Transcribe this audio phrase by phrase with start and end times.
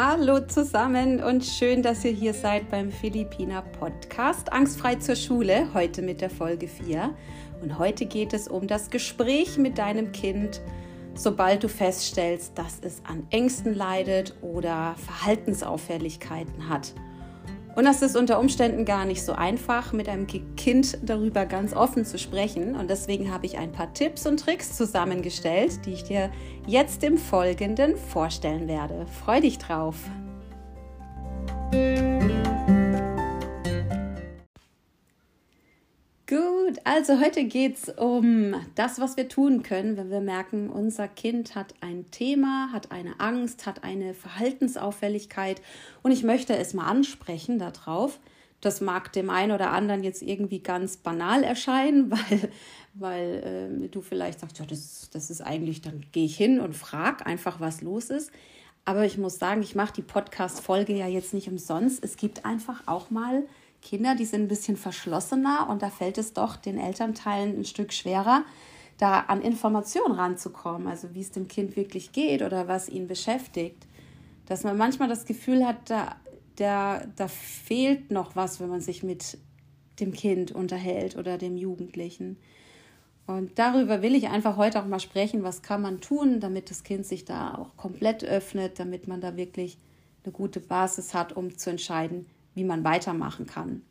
[0.00, 6.02] Hallo zusammen und schön, dass ihr hier seid beim Philippiner Podcast Angstfrei zur Schule, heute
[6.02, 7.16] mit der Folge 4.
[7.60, 10.60] Und heute geht es um das Gespräch mit deinem Kind,
[11.14, 16.94] sobald du feststellst, dass es an Ängsten leidet oder Verhaltensauffälligkeiten hat.
[17.78, 22.04] Und das ist unter Umständen gar nicht so einfach, mit einem Kind darüber ganz offen
[22.04, 22.74] zu sprechen.
[22.74, 26.28] Und deswegen habe ich ein paar Tipps und Tricks zusammengestellt, die ich dir
[26.66, 29.06] jetzt im Folgenden vorstellen werde.
[29.24, 29.94] Freu dich drauf!
[36.88, 41.54] Also heute geht es um das, was wir tun können, wenn wir merken, unser Kind
[41.54, 45.60] hat ein Thema, hat eine Angst, hat eine Verhaltensauffälligkeit
[46.02, 48.18] und ich möchte es mal ansprechen darauf.
[48.62, 52.50] Das mag dem einen oder anderen jetzt irgendwie ganz banal erscheinen, weil,
[52.94, 56.74] weil äh, du vielleicht sagst, ja, das, das ist eigentlich, dann gehe ich hin und
[56.74, 58.32] frage einfach, was los ist.
[58.86, 62.02] Aber ich muss sagen, ich mache die Podcast-Folge ja jetzt nicht umsonst.
[62.02, 63.42] Es gibt einfach auch mal
[63.82, 67.92] Kinder, die sind ein bisschen verschlossener und da fällt es doch den Elternteilen ein Stück
[67.92, 68.44] schwerer,
[68.98, 73.86] da an Informationen ranzukommen, also wie es dem Kind wirklich geht oder was ihn beschäftigt.
[74.46, 76.16] Dass man manchmal das Gefühl hat, da,
[76.56, 79.38] da, da fehlt noch was, wenn man sich mit
[80.00, 82.38] dem Kind unterhält oder dem Jugendlichen.
[83.26, 86.82] Und darüber will ich einfach heute auch mal sprechen, was kann man tun, damit das
[86.82, 89.76] Kind sich da auch komplett öffnet, damit man da wirklich
[90.24, 92.26] eine gute Basis hat, um zu entscheiden,
[92.58, 93.82] wie man weitermachen kann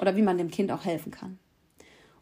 [0.00, 1.38] oder wie man dem Kind auch helfen kann.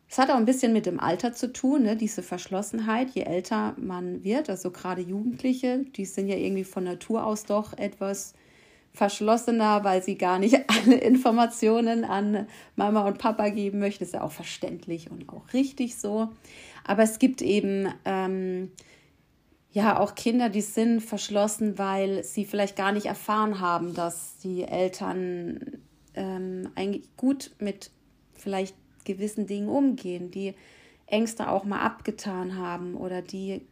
[0.09, 1.97] Es hat auch ein bisschen mit dem Alter zu tun, ne?
[1.97, 7.25] diese Verschlossenheit, je älter man wird, also gerade Jugendliche, die sind ja irgendwie von Natur
[7.25, 8.35] aus doch etwas
[8.93, 14.05] verschlossener, weil sie gar nicht alle Informationen an Mama und Papa geben möchten.
[14.05, 16.29] Ist ja auch verständlich und auch richtig so.
[16.85, 18.71] Aber es gibt eben ähm,
[19.73, 24.65] ja auch Kinder, die sind verschlossen, weil sie vielleicht gar nicht erfahren haben, dass die
[24.65, 25.79] Eltern
[26.15, 27.91] ähm, eigentlich gut mit
[28.35, 30.55] vielleicht gewissen Dingen umgehen, die
[31.07, 33.67] Ängste auch mal abgetan haben oder die,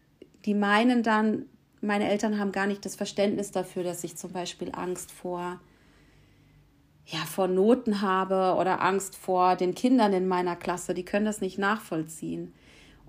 [0.44, 1.46] die meinen dann,
[1.80, 5.60] meine Eltern haben gar nicht das Verständnis dafür, dass ich zum Beispiel Angst vor,
[7.06, 10.94] ja, vor Noten habe oder Angst vor den Kindern in meiner Klasse.
[10.94, 12.52] Die können das nicht nachvollziehen.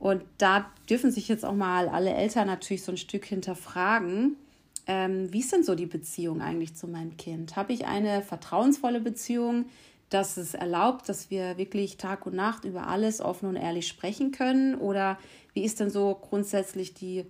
[0.02, 4.36] Und da dürfen sich jetzt auch mal alle Eltern natürlich so ein Stück hinterfragen,
[4.88, 7.56] ähm, wie ist denn so die Beziehung eigentlich zu meinem Kind?
[7.56, 9.66] Habe ich eine vertrauensvolle Beziehung,
[10.10, 14.32] dass es erlaubt, dass wir wirklich Tag und Nacht über alles offen und ehrlich sprechen
[14.32, 14.74] können?
[14.74, 15.20] Oder
[15.54, 17.24] wie ist denn so grundsätzlich die,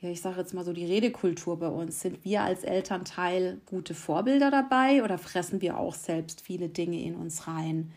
[0.00, 2.02] ja, ich sage jetzt mal so die Redekultur bei uns?
[2.02, 7.16] Sind wir als Elternteil gute Vorbilder dabei oder fressen wir auch selbst viele Dinge in
[7.16, 7.90] uns rein?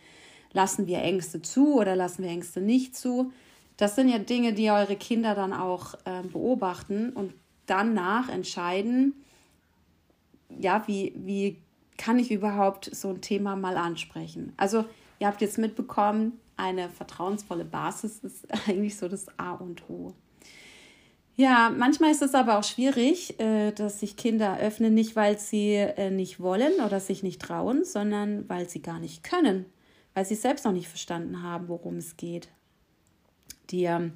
[0.51, 3.31] Lassen wir Ängste zu oder lassen wir Ängste nicht zu?
[3.77, 7.33] Das sind ja Dinge, die eure Kinder dann auch äh, beobachten und
[7.65, 9.13] danach entscheiden,
[10.49, 11.57] ja, wie, wie
[11.97, 14.53] kann ich überhaupt so ein Thema mal ansprechen.
[14.57, 14.85] Also
[15.19, 20.13] ihr habt jetzt mitbekommen, eine vertrauensvolle Basis ist eigentlich so das A und O.
[21.37, 25.73] Ja, manchmal ist es aber auch schwierig, äh, dass sich Kinder öffnen, nicht weil sie
[25.73, 29.65] äh, nicht wollen oder sich nicht trauen, sondern weil sie gar nicht können,
[30.13, 32.47] weil sie selbst noch nicht verstanden haben, worum es geht
[33.83, 34.13] ähm,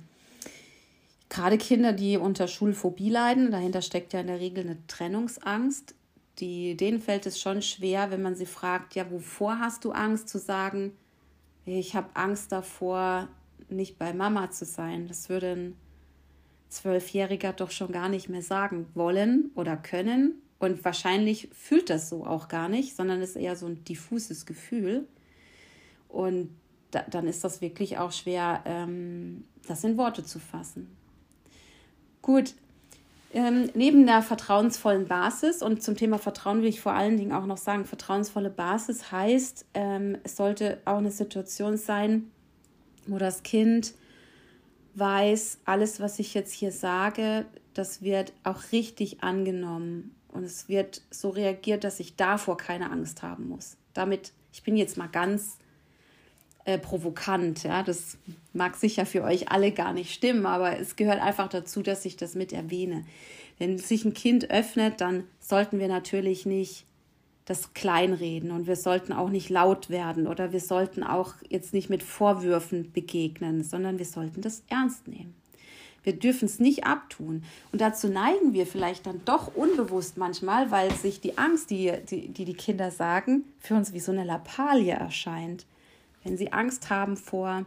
[1.30, 5.96] gerade Kinder, die unter Schulphobie leiden, dahinter steckt ja in der Regel eine Trennungsangst.
[6.40, 10.30] Die, denen fällt es schon schwer, wenn man sie fragt, ja, wovor hast du Angst,
[10.30, 10.94] zu sagen,
[11.66, 13.28] ich habe Angst davor,
[13.68, 15.08] nicht bei Mama zu sein.
[15.08, 15.76] Das würde ein
[16.70, 20.42] Zwölfjähriger doch schon gar nicht mehr sagen wollen oder können.
[20.60, 25.08] Und wahrscheinlich fühlt das so auch gar nicht, sondern ist eher so ein diffuses Gefühl.
[26.08, 26.50] Und
[26.92, 30.96] da, dann ist das wirklich auch schwer, ähm, das in Worte zu fassen.
[32.22, 32.54] Gut,
[33.32, 37.46] ähm, neben der vertrauensvollen Basis und zum Thema Vertrauen will ich vor allen Dingen auch
[37.46, 42.32] noch sagen, vertrauensvolle Basis heißt, ähm, es sollte auch eine Situation sein,
[43.06, 43.94] wo das Kind
[44.96, 47.46] weiß, alles, was ich jetzt hier sage,
[47.76, 53.22] das wird auch richtig angenommen und es wird so reagiert, dass ich davor keine Angst
[53.22, 53.78] haben muss.
[53.94, 55.60] Damit, ich bin jetzt mal ganz
[56.66, 57.64] äh, provokant.
[57.64, 57.84] Ja?
[57.84, 58.18] Das
[58.54, 62.18] mag sicher für euch alle gar nicht stimmen, aber es gehört einfach dazu, dass ich
[62.18, 63.06] das mit erwähne.
[63.58, 66.86] Wenn sich ein Kind öffnet, dann sollten wir natürlich nicht
[67.46, 71.90] das kleinreden und wir sollten auch nicht laut werden oder wir sollten auch jetzt nicht
[71.90, 75.34] mit Vorwürfen begegnen, sondern wir sollten das ernst nehmen.
[76.04, 77.44] Wir dürfen es nicht abtun.
[77.72, 82.30] Und dazu neigen wir vielleicht dann doch unbewusst manchmal, weil sich die Angst, die die,
[82.30, 85.66] die, die Kinder sagen, für uns wie so eine Lappalie erscheint
[86.24, 87.66] wenn sie Angst haben vor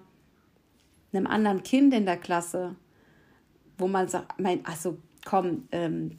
[1.13, 2.77] einem anderen Kind in der Klasse,
[3.79, 6.17] wo man sagt, mein, also komm, ähm,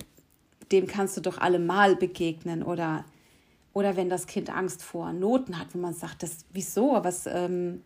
[0.72, 3.06] dem kannst du doch allemal begegnen oder
[3.74, 7.82] oder wenn das Kind Angst vor Noten hat, wo man sagt, das wieso, was ähm,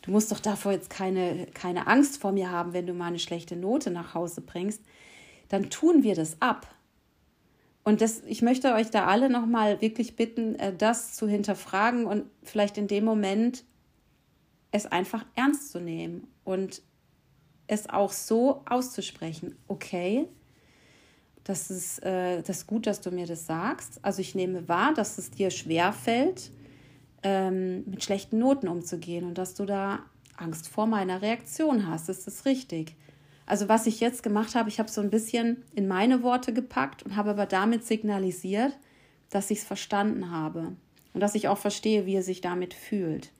[0.00, 3.18] du musst doch davor jetzt keine keine Angst vor mir haben, wenn du mal eine
[3.18, 4.80] schlechte Note nach Hause bringst,
[5.48, 6.66] dann tun wir das ab.
[7.84, 12.24] Und das, ich möchte euch da alle nochmal wirklich bitten, äh, das zu hinterfragen und
[12.42, 13.64] vielleicht in dem Moment
[14.76, 16.82] es einfach ernst zu nehmen und
[17.66, 19.56] es auch so auszusprechen.
[19.68, 20.28] Okay,
[21.44, 24.00] das ist, äh, das ist gut, dass du mir das sagst.
[24.02, 26.50] Also ich nehme wahr, dass es dir schwer fällt,
[27.22, 30.00] ähm, mit schlechten Noten umzugehen und dass du da
[30.36, 32.08] Angst vor meiner Reaktion hast.
[32.08, 32.96] Ist das richtig?
[33.46, 37.04] Also was ich jetzt gemacht habe, ich habe so ein bisschen in meine Worte gepackt
[37.04, 38.76] und habe aber damit signalisiert,
[39.30, 40.72] dass ich es verstanden habe
[41.14, 43.30] und dass ich auch verstehe, wie er sich damit fühlt.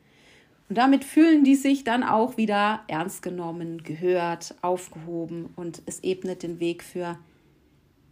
[0.68, 6.42] Und damit fühlen die sich dann auch wieder ernst genommen, gehört, aufgehoben und es ebnet
[6.42, 7.18] den Weg für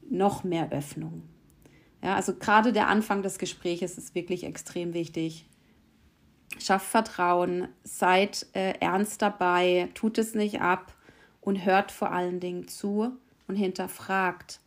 [0.08, 1.22] noch mehr Öffnung.
[2.02, 5.46] Ja, also gerade der Anfang des Gesprächs ist wirklich extrem wichtig.
[6.58, 10.94] Schafft Vertrauen, seid äh, ernst dabei, tut es nicht ab
[11.40, 13.10] und hört vor allen Dingen zu
[13.48, 14.60] und hinterfragt,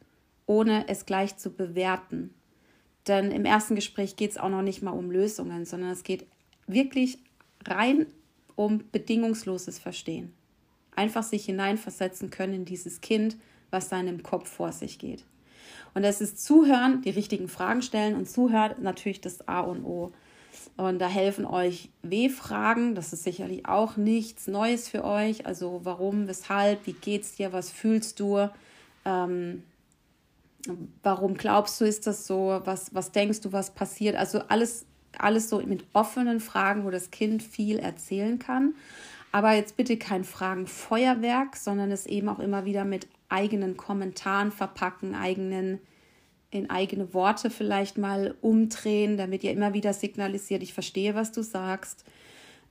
[0.45, 2.33] ohne es gleich zu bewerten.
[3.07, 6.25] Denn im ersten Gespräch geht es auch noch nicht mal um Lösungen, sondern es geht
[6.65, 7.19] wirklich
[7.69, 8.07] rein
[8.55, 10.33] um bedingungsloses Verstehen.
[10.95, 13.37] Einfach sich hineinversetzen können in dieses Kind,
[13.69, 15.23] was da in dem Kopf vor sich geht.
[15.93, 20.11] Und es ist Zuhören, die richtigen Fragen stellen und Zuhören natürlich das A und O.
[20.75, 22.95] Und da helfen euch W-Fragen.
[22.95, 25.45] Das ist sicherlich auch nichts Neues für euch.
[25.45, 28.49] Also warum, weshalb, wie geht's dir, was fühlst du?
[29.05, 29.63] Ähm,
[31.03, 32.61] warum glaubst du, ist das so?
[32.63, 34.15] Was, was denkst du, was passiert?
[34.15, 34.85] Also alles,
[35.21, 38.75] alles so mit offenen Fragen, wo das Kind viel erzählen kann.
[39.31, 45.15] Aber jetzt bitte kein Fragenfeuerwerk, sondern es eben auch immer wieder mit eigenen Kommentaren verpacken,
[45.15, 45.79] eigenen
[46.49, 51.41] in eigene Worte vielleicht mal umdrehen, damit ihr immer wieder signalisiert, ich verstehe, was du
[51.41, 52.05] sagst.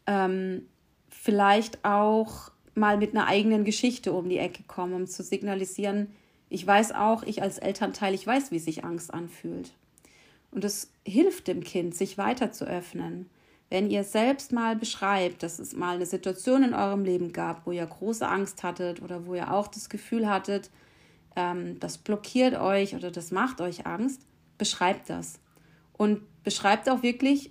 [0.07, 0.63] Ähm,
[1.11, 6.09] vielleicht auch mal mit einer eigenen Geschichte um die Ecke kommen, um zu signalisieren,
[6.49, 9.73] ich weiß auch, ich als Elternteil, ich weiß, wie sich Angst anfühlt.
[10.57, 13.29] Und es hilft dem Kind, sich weiter zu öffnen.
[13.69, 17.73] Wenn ihr selbst mal beschreibt, dass es mal eine Situation in eurem Leben gab, wo
[17.73, 20.71] ihr große Angst hattet oder wo ihr auch das Gefühl hattet,
[21.37, 24.23] ähm, das blockiert euch oder das macht euch Angst,
[24.57, 25.41] beschreibt das.
[25.93, 27.51] Und beschreibt auch wirklich,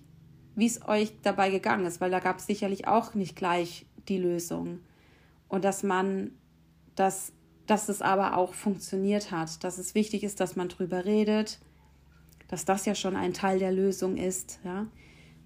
[0.56, 4.18] wie es euch dabei gegangen ist, weil da gab es sicherlich auch nicht gleich die
[4.18, 4.80] Lösung.
[5.48, 6.32] Und dass man,
[6.96, 7.34] dass,
[7.68, 11.60] dass es aber auch funktioniert hat, dass es wichtig ist, dass man drüber redet,
[12.48, 14.88] dass das ja schon ein Teil der Lösung ist, ja.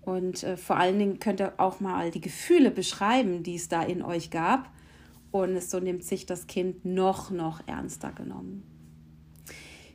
[0.02, 3.84] Und äh, vor allen Dingen könnt ihr auch mal die Gefühle beschreiben, die es da
[3.84, 4.70] in euch gab
[5.32, 8.64] und so nimmt sich das Kind noch, noch ernster genommen.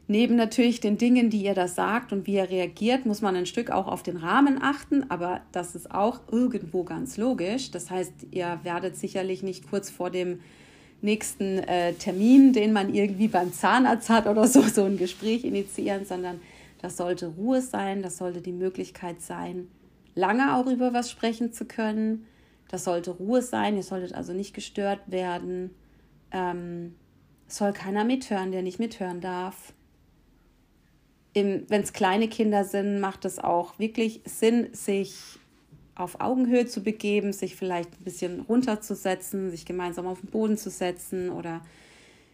[0.06, 3.47] Neben natürlich den Dingen, die ihr da sagt und wie ihr reagiert, muss man ein
[3.47, 7.71] Stück auch auf den Rahmen achten, aber das ist auch irgendwo ganz logisch.
[7.71, 10.41] Das heißt, ihr werdet sicherlich nicht kurz vor dem
[11.01, 16.05] nächsten äh, Termin, den man irgendwie beim Zahnarzt hat oder so, so ein Gespräch initiieren,
[16.05, 16.41] sondern
[16.81, 19.69] das sollte Ruhe sein, das sollte die Möglichkeit sein,
[20.15, 22.26] lange auch über was sprechen zu können
[22.75, 25.70] das sollte Ruhe sein, ihr solltet also nicht gestört werden.
[26.32, 26.96] Ähm,
[27.46, 29.72] soll keiner mithören, der nicht mithören darf.
[31.34, 35.39] Wenn es kleine Kinder sind, macht es auch wirklich Sinn, sich
[35.94, 40.70] auf Augenhöhe zu begeben, sich vielleicht ein bisschen runterzusetzen, sich gemeinsam auf den Boden zu
[40.70, 41.60] setzen oder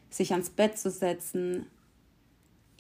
[0.09, 1.67] sich ans Bett zu setzen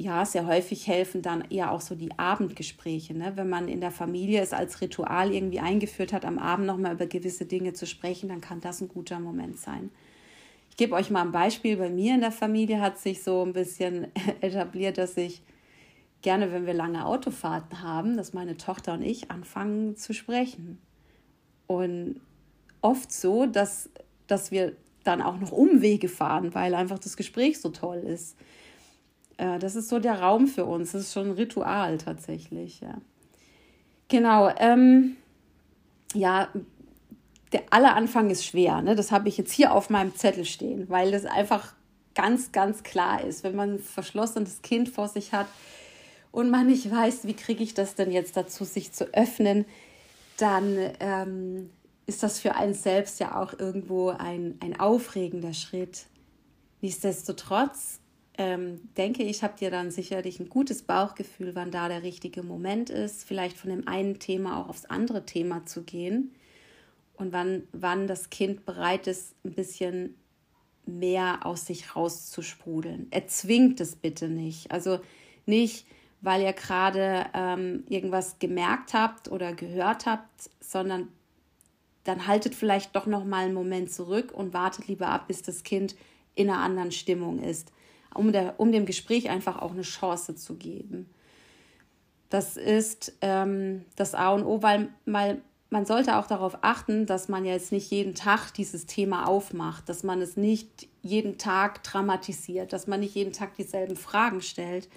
[0.00, 3.32] ja, sehr häufig helfen dann eher auch so die Abendgespräche, ne?
[3.36, 7.06] wenn man in der Familie es als Ritual irgendwie eingeführt hat, am Abend nochmal über
[7.06, 9.90] gewisse Dinge zu sprechen, dann kann das ein guter Moment sein.
[10.70, 11.76] Ich gebe euch mal ein Beispiel.
[11.76, 14.06] Bei mir in der Familie hat sich so ein bisschen
[14.40, 15.42] etabliert, dass ich
[16.22, 20.78] gerne, wenn wir lange Autofahrten haben, dass meine Tochter und ich anfangen zu sprechen.
[21.66, 22.20] Und
[22.80, 23.90] oft so, dass,
[24.26, 24.72] dass wir
[25.04, 28.36] dann auch noch Umwege fahren, weil einfach das Gespräch so toll ist.
[29.40, 30.92] Äh, das ist so der Raum für uns.
[30.92, 33.00] Das ist schon ein Ritual tatsächlich, ja.
[34.08, 34.52] Genau.
[34.58, 35.16] Ähm,
[36.14, 36.48] ja,
[37.52, 38.82] der aller Anfang ist schwer.
[38.82, 38.94] Ne?
[38.94, 41.72] Das habe ich jetzt hier auf meinem Zettel stehen, weil das einfach
[42.14, 45.46] ganz, ganz klar ist, wenn man ein verschlossenes Kind vor sich hat
[46.32, 49.64] und man nicht weiß, wie kriege ich das denn jetzt dazu, sich zu öffnen,
[50.36, 51.70] dann ähm,
[52.06, 56.06] ist das für einen selbst ja auch irgendwo ein, ein aufregender Schritt.
[56.80, 57.99] Nichtsdestotrotz
[58.40, 62.88] ähm, denke ich, habt ihr dann sicherlich ein gutes Bauchgefühl, wann da der richtige Moment
[62.88, 66.34] ist, vielleicht von dem einen Thema auch aufs andere Thema zu gehen
[67.16, 70.14] und wann, wann das Kind bereit ist, ein bisschen
[70.86, 73.08] mehr aus sich rauszusprudeln.
[73.10, 74.70] Erzwingt es bitte nicht.
[74.70, 75.00] Also
[75.44, 75.86] Nicht,
[76.22, 81.08] weil ihr gerade ähm, irgendwas gemerkt habt oder gehört habt, sondern
[82.04, 85.62] dann haltet vielleicht doch noch mal einen Moment zurück und wartet lieber ab, bis das
[85.62, 85.94] Kind
[86.34, 87.72] in einer anderen Stimmung ist,
[88.14, 91.08] um, der, um dem Gespräch einfach auch eine Chance zu geben.
[92.28, 97.28] Das ist ähm, das A und O, weil, weil man sollte auch darauf achten, dass
[97.28, 102.72] man jetzt nicht jeden Tag dieses Thema aufmacht, dass man es nicht jeden Tag dramatisiert,
[102.72, 104.88] dass man nicht jeden Tag dieselben Fragen stellt,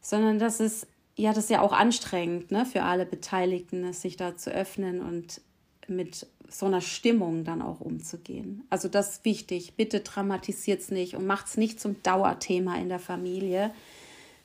[0.00, 4.36] sondern dass es ja, das ist ja auch anstrengend ne, für alle Beteiligten, sich da
[4.36, 5.40] zu öffnen und
[5.88, 8.64] mit so einer Stimmung dann auch umzugehen.
[8.70, 9.74] Also das ist wichtig.
[9.74, 13.72] Bitte dramatisiert es nicht und macht es nicht zum Dauerthema in der Familie.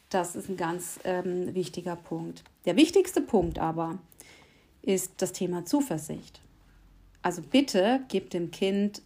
[0.10, 2.44] Das ist ein ganz ähm, wichtiger Punkt.
[2.66, 4.00] Der wichtigste Punkt aber
[4.82, 6.42] ist das Thema Zuversicht.
[7.22, 9.02] Also bitte gebt dem Kind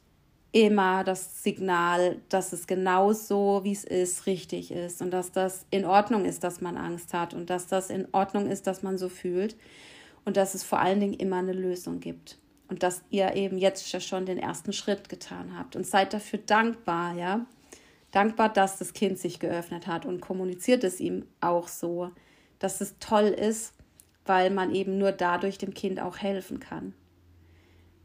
[0.51, 5.65] immer das Signal, dass es genau so, wie es ist, richtig ist und dass das
[5.69, 8.97] in Ordnung ist, dass man Angst hat und dass das in Ordnung ist, dass man
[8.97, 9.57] so fühlt
[10.25, 14.03] und dass es vor allen Dingen immer eine Lösung gibt und dass ihr eben jetzt
[14.03, 17.45] schon den ersten Schritt getan habt und seid dafür dankbar, ja.
[18.11, 22.11] Dankbar, dass das Kind sich geöffnet hat und kommuniziert es ihm auch so,
[22.59, 23.73] dass es toll ist,
[24.25, 26.93] weil man eben nur dadurch dem Kind auch helfen kann.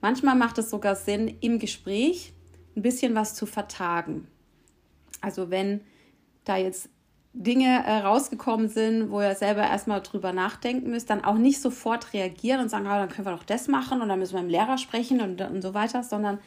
[0.00, 2.32] Manchmal macht es sogar Sinn, im Gespräch
[2.74, 4.26] ein bisschen was zu vertagen.
[5.20, 5.82] Also wenn
[6.44, 6.88] da jetzt
[7.32, 12.12] Dinge äh, rausgekommen sind, wo ihr selber erstmal drüber nachdenken müsst, dann auch nicht sofort
[12.12, 14.50] reagieren und sagen, ah, dann können wir doch das machen und dann müssen wir mit
[14.50, 16.40] dem Lehrer sprechen und, und so weiter, sondern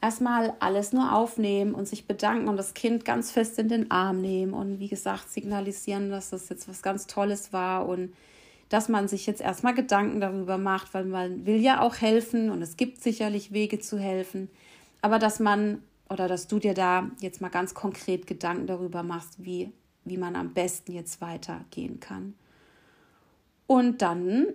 [0.00, 4.22] erstmal alles nur aufnehmen und sich bedanken und das Kind ganz fest in den Arm
[4.22, 8.14] nehmen und wie gesagt signalisieren, dass das jetzt was ganz Tolles war und
[8.70, 12.62] dass man sich jetzt erstmal Gedanken darüber macht, weil man will ja auch helfen und
[12.62, 14.48] es gibt sicherlich Wege zu helfen,
[15.02, 19.44] aber dass man oder dass du dir da jetzt mal ganz konkret Gedanken darüber machst,
[19.44, 19.72] wie
[20.10, 22.34] wie man am besten jetzt weitergehen kann.
[23.66, 24.48] Und dann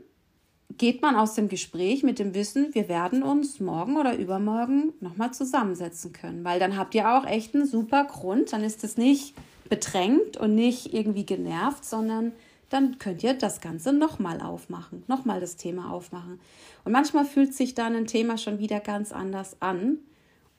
[0.78, 5.34] geht man aus dem Gespräch mit dem Wissen, wir werden uns morgen oder übermorgen nochmal
[5.34, 9.34] zusammensetzen können, weil dann habt ihr auch echt einen super Grund, dann ist es nicht
[9.70, 12.34] bedrängt und nicht irgendwie genervt, sondern
[12.70, 16.40] dann könnt ihr das Ganze nochmal aufmachen, nochmal das Thema aufmachen.
[16.84, 20.00] Und manchmal fühlt sich dann ein Thema schon wieder ganz anders an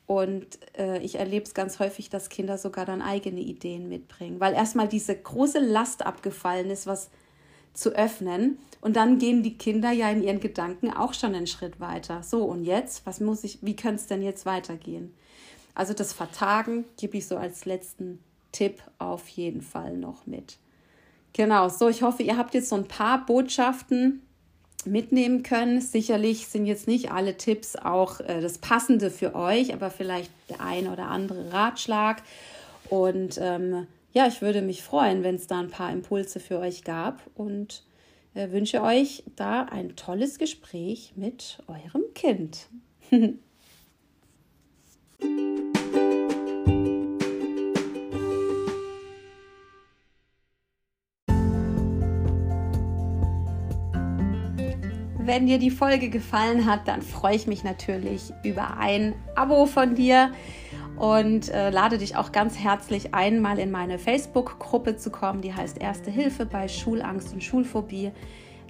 [0.07, 0.47] und
[0.79, 4.89] äh, ich erlebe es ganz häufig, dass Kinder sogar dann eigene Ideen mitbringen, weil erstmal
[4.89, 7.11] diese große Last abgefallen ist, was
[7.75, 8.59] zu öffnen.
[8.81, 12.23] Und dann gehen die Kinder ja in ihren Gedanken auch schon einen Schritt weiter.
[12.23, 15.13] So, und jetzt, was muss ich, wie könnte es denn jetzt weitergehen?
[15.75, 18.21] Also das Vertagen gebe ich so als letzten
[18.53, 20.59] Tipp auf jeden Fall noch mit.
[21.33, 24.26] Genau, so, ich hoffe, ihr habt jetzt so ein paar Botschaften
[24.87, 25.81] mitnehmen können.
[25.81, 30.61] Sicherlich sind jetzt nicht alle Tipps auch äh, das Passende für euch, aber vielleicht der
[30.61, 32.23] ein oder andere Ratschlag.
[32.89, 36.85] Und ähm, ja, ich würde mich freuen, wenn es da ein paar Impulse für euch
[36.85, 37.83] gab und
[38.35, 42.69] äh, wünsche euch da ein tolles Gespräch mit eurem Kind.
[55.27, 59.97] Wenn dir die Folge gefallen hat, dann freue ich mich natürlich über ein Abo von
[59.97, 60.31] dir
[60.97, 65.53] und äh, lade dich auch ganz herzlich ein, mal in meine Facebook-Gruppe zu kommen, die
[65.53, 68.13] heißt Erste Hilfe bei Schulangst und Schulphobie.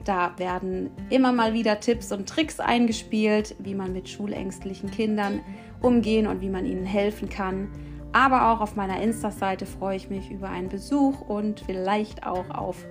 [0.04, 5.42] Da werden immer mal wieder Tipps und Tricks eingespielt, wie man mit schulängstlichen Kindern
[5.82, 7.68] umgehen und wie man ihnen helfen kann.
[8.14, 12.86] Aber auch auf meiner Insta-Seite freue ich mich über einen Besuch und vielleicht auch auf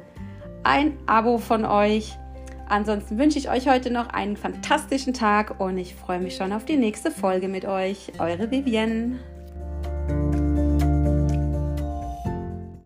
[0.62, 2.16] ein Abo von euch.
[2.68, 6.66] Ansonsten wünsche ich euch heute noch einen fantastischen Tag und ich freue mich schon auf
[6.66, 8.12] die nächste Folge mit euch.
[8.20, 9.20] Eure Vivienne.